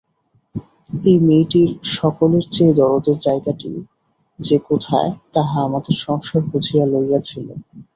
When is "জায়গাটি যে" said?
3.19-4.57